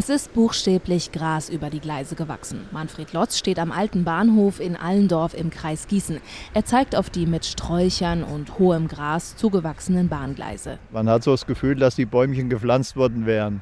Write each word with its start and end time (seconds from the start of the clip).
Es 0.00 0.08
ist 0.08 0.32
buchstäblich 0.32 1.12
Gras 1.12 1.50
über 1.50 1.68
die 1.68 1.78
Gleise 1.78 2.14
gewachsen. 2.14 2.66
Manfred 2.72 3.12
Lotz 3.12 3.36
steht 3.36 3.58
am 3.58 3.70
alten 3.70 4.02
Bahnhof 4.02 4.58
in 4.58 4.74
Allendorf 4.74 5.34
im 5.34 5.50
Kreis 5.50 5.88
Gießen. 5.88 6.22
Er 6.54 6.64
zeigt 6.64 6.96
auf 6.96 7.10
die 7.10 7.26
mit 7.26 7.44
Sträuchern 7.44 8.24
und 8.24 8.58
hohem 8.58 8.88
Gras 8.88 9.36
zugewachsenen 9.36 10.08
Bahngleise. 10.08 10.78
Man 10.90 11.06
hat 11.10 11.22
so 11.22 11.32
das 11.32 11.44
Gefühl, 11.44 11.74
dass 11.74 11.96
die 11.96 12.06
Bäumchen 12.06 12.48
gepflanzt 12.48 12.96
worden 12.96 13.26
wären. 13.26 13.60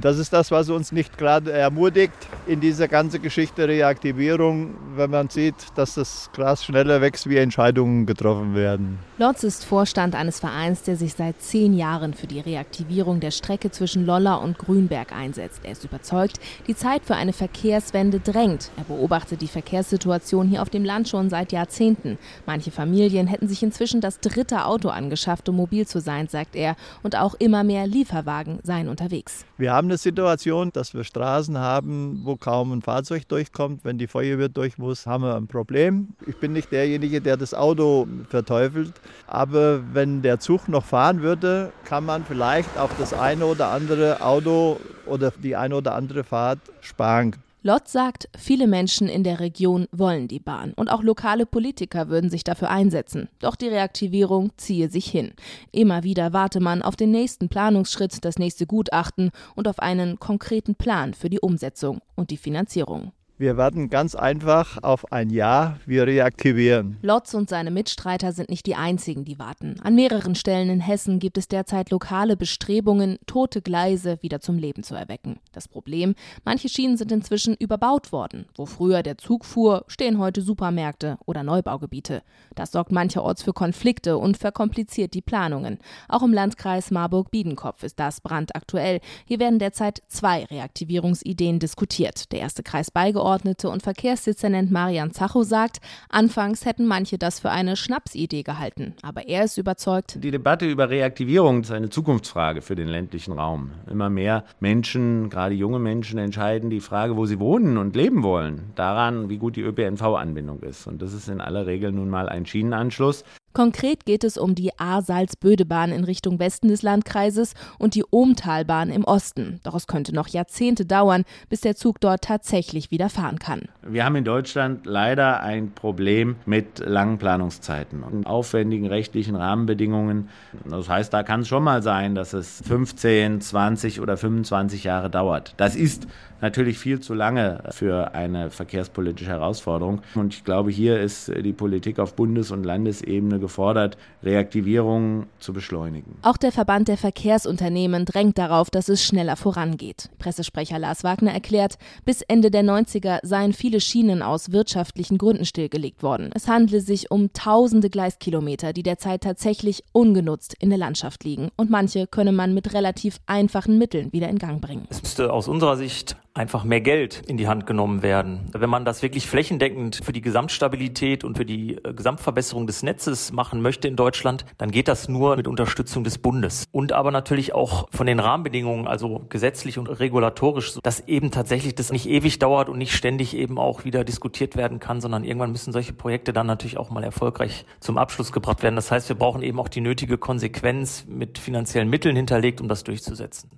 Das 0.00 0.18
ist 0.18 0.32
das, 0.32 0.50
was 0.50 0.70
uns 0.70 0.90
nicht 0.90 1.18
gerade 1.18 1.52
ermutigt 1.52 2.14
in 2.46 2.60
dieser 2.60 2.88
ganzen 2.88 3.20
Geschichte 3.20 3.68
Reaktivierung, 3.68 4.74
wenn 4.96 5.10
man 5.10 5.28
sieht, 5.28 5.54
dass 5.74 5.94
das 5.94 6.30
Gras 6.32 6.64
schneller 6.64 7.02
wächst, 7.02 7.28
wie 7.28 7.36
Entscheidungen 7.36 8.06
getroffen 8.06 8.54
werden. 8.54 8.98
Lotz 9.18 9.44
ist 9.44 9.66
Vorstand 9.66 10.14
eines 10.14 10.40
Vereins, 10.40 10.82
der 10.82 10.96
sich 10.96 11.12
seit 11.12 11.42
zehn 11.42 11.74
Jahren 11.74 12.14
für 12.14 12.26
die 12.26 12.40
Reaktivierung 12.40 13.20
der 13.20 13.30
Strecke 13.30 13.70
zwischen 13.70 14.06
Lolla 14.06 14.36
und 14.36 14.58
Grünberg 14.58 15.12
einsetzt. 15.12 15.60
Er 15.62 15.72
ist 15.72 15.84
überzeugt, 15.84 16.40
die 16.66 16.74
Zeit 16.74 17.04
für 17.04 17.14
eine 17.14 17.34
Verkehrswende 17.34 18.18
drängt. 18.18 18.70
Er 18.78 18.84
beobachtet 18.84 19.42
die 19.42 19.46
Verkehrssituation 19.46 20.48
hier 20.48 20.62
auf 20.62 20.70
dem 20.70 20.86
Land 20.86 21.10
schon 21.10 21.28
seit 21.28 21.52
Jahrzehnten. 21.52 22.18
Manche 22.46 22.70
Familien 22.70 23.26
hätten 23.26 23.46
sich 23.46 23.62
inzwischen 23.62 24.00
das 24.00 24.20
dritte 24.20 24.64
Auto 24.64 24.88
angeschafft, 24.88 25.50
um 25.50 25.56
mobil 25.56 25.86
zu 25.86 26.00
sein, 26.00 26.28
sagt 26.28 26.56
er. 26.56 26.76
Und 27.02 27.14
auch 27.14 27.34
immer 27.34 27.62
mehr 27.62 27.86
Lieferwagen 27.86 28.58
seien 28.62 28.88
unterwegs. 28.88 29.44
Wir 29.58 29.72
haben 29.72 29.81
eine 29.84 29.98
Situation, 29.98 30.70
dass 30.72 30.94
wir 30.94 31.04
Straßen 31.04 31.58
haben, 31.58 32.20
wo 32.24 32.36
kaum 32.36 32.72
ein 32.72 32.82
Fahrzeug 32.82 33.28
durchkommt. 33.28 33.84
Wenn 33.84 33.98
die 33.98 34.06
Feuerwehr 34.06 34.48
durch 34.48 34.78
muss, 34.78 35.06
haben 35.06 35.24
wir 35.24 35.36
ein 35.36 35.46
Problem. 35.46 36.08
Ich 36.26 36.36
bin 36.36 36.52
nicht 36.52 36.72
derjenige, 36.72 37.20
der 37.20 37.36
das 37.36 37.54
Auto 37.54 38.06
verteufelt. 38.28 38.92
Aber 39.26 39.82
wenn 39.92 40.22
der 40.22 40.40
Zug 40.40 40.68
noch 40.68 40.84
fahren 40.84 41.22
würde, 41.22 41.72
kann 41.84 42.04
man 42.04 42.24
vielleicht 42.24 42.76
auf 42.78 42.90
das 42.98 43.12
eine 43.12 43.46
oder 43.46 43.68
andere 43.68 44.22
Auto 44.22 44.80
oder 45.06 45.32
die 45.42 45.56
eine 45.56 45.76
oder 45.76 45.94
andere 45.94 46.24
Fahrt 46.24 46.60
sparen. 46.80 47.36
Lott 47.64 47.86
sagt, 47.86 48.28
viele 48.36 48.66
Menschen 48.66 49.08
in 49.08 49.22
der 49.22 49.38
Region 49.38 49.86
wollen 49.92 50.26
die 50.26 50.40
Bahn 50.40 50.72
und 50.72 50.90
auch 50.90 51.04
lokale 51.04 51.46
Politiker 51.46 52.08
würden 52.08 52.28
sich 52.28 52.42
dafür 52.42 52.70
einsetzen. 52.70 53.28
Doch 53.38 53.54
die 53.54 53.68
Reaktivierung 53.68 54.50
ziehe 54.56 54.90
sich 54.90 55.06
hin. 55.06 55.32
Immer 55.70 56.02
wieder 56.02 56.32
warte 56.32 56.58
man 56.58 56.82
auf 56.82 56.96
den 56.96 57.12
nächsten 57.12 57.48
Planungsschritt, 57.48 58.24
das 58.24 58.36
nächste 58.36 58.66
Gutachten 58.66 59.30
und 59.54 59.68
auf 59.68 59.78
einen 59.78 60.18
konkreten 60.18 60.74
Plan 60.74 61.14
für 61.14 61.30
die 61.30 61.38
Umsetzung 61.38 62.00
und 62.16 62.30
die 62.30 62.36
Finanzierung. 62.36 63.12
Wir 63.38 63.56
warten 63.56 63.88
ganz 63.88 64.14
einfach 64.14 64.82
auf 64.82 65.10
ein 65.10 65.30
Ja, 65.30 65.78
wir 65.86 66.06
reaktivieren. 66.06 66.98
Lotz 67.00 67.32
und 67.32 67.48
seine 67.48 67.70
Mitstreiter 67.70 68.30
sind 68.32 68.50
nicht 68.50 68.66
die 68.66 68.74
einzigen, 68.74 69.24
die 69.24 69.38
warten. 69.38 69.76
An 69.82 69.94
mehreren 69.94 70.34
Stellen 70.34 70.68
in 70.68 70.80
Hessen 70.80 71.18
gibt 71.18 71.38
es 71.38 71.48
derzeit 71.48 71.90
lokale 71.90 72.36
Bestrebungen, 72.36 73.18
tote 73.26 73.62
Gleise 73.62 74.18
wieder 74.20 74.40
zum 74.40 74.58
Leben 74.58 74.82
zu 74.82 74.94
erwecken. 74.94 75.40
Das 75.52 75.66
Problem, 75.66 76.14
manche 76.44 76.68
Schienen 76.68 76.98
sind 76.98 77.10
inzwischen 77.10 77.56
überbaut 77.58 78.12
worden. 78.12 78.44
Wo 78.54 78.66
früher 78.66 79.02
der 79.02 79.16
Zug 79.16 79.46
fuhr, 79.46 79.86
stehen 79.88 80.18
heute 80.18 80.42
Supermärkte 80.42 81.16
oder 81.24 81.42
Neubaugebiete. 81.42 82.22
Das 82.54 82.70
sorgt 82.70 82.92
mancherorts 82.92 83.42
für 83.42 83.54
Konflikte 83.54 84.18
und 84.18 84.36
verkompliziert 84.36 85.14
die 85.14 85.22
Planungen. 85.22 85.78
Auch 86.08 86.22
im 86.22 86.34
Landkreis 86.34 86.90
Marburg-Biedenkopf 86.90 87.82
ist 87.82 87.98
das 87.98 88.20
brandaktuell. 88.20 89.00
Hier 89.24 89.40
werden 89.40 89.58
derzeit 89.58 90.02
zwei 90.06 90.44
Reaktivierungsideen 90.44 91.58
diskutiert. 91.58 92.30
Der 92.30 92.40
erste 92.40 92.62
Kreis 92.62 92.90
beigeordnet 92.90 93.31
Abgeordnete 93.32 93.70
und 93.70 93.82
Verkehrsdezernent 93.82 94.70
Marian 94.70 95.12
Zacho 95.12 95.42
sagt, 95.42 95.78
anfangs 96.10 96.66
hätten 96.66 96.84
manche 96.84 97.16
das 97.16 97.40
für 97.40 97.48
eine 97.48 97.76
Schnapsidee 97.76 98.42
gehalten. 98.42 98.94
Aber 99.00 99.26
er 99.26 99.44
ist 99.44 99.56
überzeugt. 99.56 100.22
Die 100.22 100.30
Debatte 100.30 100.68
über 100.68 100.90
Reaktivierung 100.90 101.62
ist 101.62 101.70
eine 101.70 101.88
Zukunftsfrage 101.88 102.60
für 102.60 102.74
den 102.74 102.88
ländlichen 102.88 103.32
Raum. 103.32 103.70
Immer 103.90 104.10
mehr 104.10 104.44
Menschen, 104.60 105.30
gerade 105.30 105.54
junge 105.54 105.78
Menschen, 105.78 106.18
entscheiden 106.18 106.68
die 106.68 106.80
Frage, 106.80 107.16
wo 107.16 107.24
sie 107.24 107.40
wohnen 107.40 107.78
und 107.78 107.96
leben 107.96 108.22
wollen, 108.22 108.64
daran, 108.74 109.30
wie 109.30 109.38
gut 109.38 109.56
die 109.56 109.62
ÖPNV-Anbindung 109.62 110.60
ist. 110.60 110.86
Und 110.86 111.00
das 111.00 111.14
ist 111.14 111.28
in 111.28 111.40
aller 111.40 111.66
Regel 111.66 111.90
nun 111.90 112.10
mal 112.10 112.28
ein 112.28 112.44
Schienenanschluss. 112.44 113.24
Konkret 113.52 114.06
geht 114.06 114.24
es 114.24 114.38
um 114.38 114.54
die 114.54 114.78
A-Salzböde-Bahn 114.78 115.92
in 115.92 116.04
Richtung 116.04 116.38
Westen 116.38 116.68
des 116.68 116.82
Landkreises 116.82 117.54
und 117.78 117.94
die 117.94 118.04
Ohmtalbahn 118.10 118.90
im 118.90 119.04
Osten. 119.04 119.60
Doch 119.62 119.74
es 119.74 119.86
könnte 119.86 120.14
noch 120.14 120.28
Jahrzehnte 120.28 120.86
dauern, 120.86 121.24
bis 121.50 121.60
der 121.60 121.76
Zug 121.76 122.00
dort 122.00 122.22
tatsächlich 122.22 122.90
wieder 122.90 123.10
fahren 123.10 123.38
kann. 123.38 123.68
Wir 123.82 124.04
haben 124.04 124.16
in 124.16 124.24
Deutschland 124.24 124.86
leider 124.86 125.40
ein 125.40 125.72
Problem 125.72 126.36
mit 126.46 126.78
langen 126.78 127.18
Planungszeiten 127.18 128.02
und 128.02 128.26
aufwendigen 128.26 128.86
rechtlichen 128.86 129.36
Rahmenbedingungen. 129.36 130.28
Das 130.64 130.88
heißt, 130.88 131.12
da 131.12 131.22
kann 131.22 131.40
es 131.40 131.48
schon 131.48 131.64
mal 131.64 131.82
sein, 131.82 132.14
dass 132.14 132.32
es 132.32 132.62
15, 132.66 133.40
20 133.40 134.00
oder 134.00 134.16
25 134.16 134.84
Jahre 134.84 135.10
dauert. 135.10 135.54
Das 135.58 135.76
ist 135.76 136.06
natürlich 136.40 136.78
viel 136.78 137.00
zu 137.00 137.14
lange 137.14 137.62
für 137.70 138.14
eine 138.14 138.50
verkehrspolitische 138.50 139.30
Herausforderung. 139.30 140.02
Und 140.14 140.34
ich 140.34 140.44
glaube, 140.44 140.70
hier 140.70 141.00
ist 141.00 141.28
die 141.28 141.52
Politik 141.52 141.98
auf 141.98 142.14
Bundes- 142.14 142.50
und 142.50 142.64
Landesebene 142.64 143.38
gefordert, 143.42 143.98
Reaktivierungen 144.22 145.26
zu 145.38 145.52
beschleunigen. 145.52 146.16
Auch 146.22 146.38
der 146.38 146.52
Verband 146.52 146.88
der 146.88 146.96
Verkehrsunternehmen 146.96 148.06
drängt 148.06 148.38
darauf, 148.38 148.70
dass 148.70 148.88
es 148.88 149.04
schneller 149.04 149.36
vorangeht. 149.36 150.08
Pressesprecher 150.18 150.78
Lars 150.78 151.04
Wagner 151.04 151.32
erklärt, 151.32 151.76
bis 152.06 152.22
Ende 152.22 152.50
der 152.50 152.62
90er 152.62 153.18
seien 153.22 153.52
viele 153.52 153.80
Schienen 153.80 154.22
aus 154.22 154.52
wirtschaftlichen 154.52 155.18
Gründen 155.18 155.44
stillgelegt 155.44 156.02
worden. 156.02 156.30
Es 156.34 156.48
handle 156.48 156.80
sich 156.80 157.10
um 157.10 157.34
tausende 157.34 157.90
Gleiskilometer, 157.90 158.72
die 158.72 158.82
derzeit 158.82 159.22
tatsächlich 159.22 159.84
ungenutzt 159.92 160.54
in 160.58 160.70
der 160.70 160.78
Landschaft 160.78 161.24
liegen. 161.24 161.50
Und 161.56 161.68
manche 161.68 162.06
könne 162.06 162.32
man 162.32 162.54
mit 162.54 162.72
relativ 162.72 163.18
einfachen 163.26 163.76
Mitteln 163.76 164.12
wieder 164.12 164.28
in 164.28 164.38
Gang 164.38 164.62
bringen. 164.62 164.86
Es 164.88 165.02
müsste 165.02 165.32
aus 165.32 165.48
unserer 165.48 165.76
Sicht 165.76 166.16
einfach 166.34 166.64
mehr 166.64 166.80
Geld 166.80 167.22
in 167.26 167.36
die 167.36 167.48
Hand 167.48 167.66
genommen 167.66 168.02
werden. 168.02 168.48
Wenn 168.52 168.70
man 168.70 168.84
das 168.84 169.02
wirklich 169.02 169.26
flächendeckend 169.28 170.00
für 170.02 170.12
die 170.12 170.22
Gesamtstabilität 170.22 171.24
und 171.24 171.36
für 171.36 171.44
die 171.44 171.76
äh, 171.76 171.92
Gesamtverbesserung 171.92 172.66
des 172.66 172.82
Netzes 172.82 173.32
machen 173.32 173.60
möchte 173.60 173.88
in 173.88 173.96
Deutschland, 173.96 174.46
dann 174.58 174.70
geht 174.70 174.88
das 174.88 175.08
nur 175.08 175.36
mit 175.36 175.46
Unterstützung 175.46 176.04
des 176.04 176.18
Bundes. 176.18 176.64
Und 176.72 176.92
aber 176.92 177.10
natürlich 177.10 177.54
auch 177.54 177.88
von 177.90 178.06
den 178.06 178.20
Rahmenbedingungen, 178.20 178.86
also 178.86 179.26
gesetzlich 179.28 179.78
und 179.78 179.88
regulatorisch, 179.88 180.78
dass 180.82 181.00
eben 181.06 181.30
tatsächlich 181.30 181.74
das 181.74 181.92
nicht 181.92 182.08
ewig 182.08 182.38
dauert 182.38 182.68
und 182.68 182.78
nicht 182.78 182.94
ständig 182.94 183.36
eben 183.36 183.58
auch 183.58 183.84
wieder 183.84 184.04
diskutiert 184.04 184.56
werden 184.56 184.80
kann, 184.80 185.00
sondern 185.00 185.24
irgendwann 185.24 185.52
müssen 185.52 185.72
solche 185.72 185.92
Projekte 185.92 186.32
dann 186.32 186.46
natürlich 186.46 186.78
auch 186.78 186.90
mal 186.90 187.04
erfolgreich 187.04 187.66
zum 187.80 187.98
Abschluss 187.98 188.32
gebracht 188.32 188.62
werden. 188.62 188.76
Das 188.76 188.90
heißt, 188.90 189.08
wir 189.08 189.16
brauchen 189.16 189.42
eben 189.42 189.60
auch 189.60 189.68
die 189.68 189.80
nötige 189.80 190.16
Konsequenz 190.16 191.04
mit 191.06 191.38
finanziellen 191.38 191.90
Mitteln 191.90 192.16
hinterlegt, 192.16 192.60
um 192.60 192.68
das 192.68 192.84
durchzusetzen. 192.84 193.50